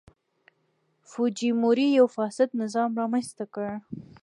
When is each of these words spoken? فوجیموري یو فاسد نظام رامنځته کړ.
فوجیموري 1.11 1.87
یو 1.99 2.07
فاسد 2.15 2.49
نظام 2.61 2.89
رامنځته 2.99 3.45
کړ. 3.53 3.67